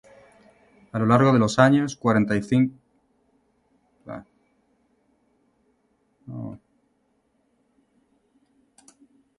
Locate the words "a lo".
0.93-1.05